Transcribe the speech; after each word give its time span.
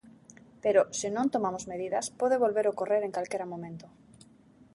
Pero, 0.63 0.81
se 0.99 1.07
non 1.15 1.31
tomamos 1.33 1.67
medidas, 1.71 2.05
pode 2.19 2.41
volver 2.43 2.65
ocorrer 2.67 3.01
en 3.05 3.15
calquera 3.17 3.51
momento. 3.53 3.85